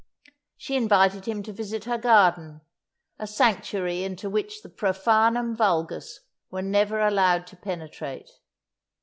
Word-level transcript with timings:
She 0.57 0.75
invited 0.75 1.27
him 1.27 1.43
to 1.43 1.53
visit 1.53 1.83
her 1.83 1.99
garden 1.99 2.61
a 3.19 3.27
sanctuary 3.27 4.01
into 4.01 4.31
which 4.31 4.63
the 4.63 4.69
profanum 4.69 5.55
vulgus 5.55 6.21
were 6.49 6.63
never 6.63 6.99
allowed 6.99 7.45
to 7.45 7.55
penetrate. 7.55 8.31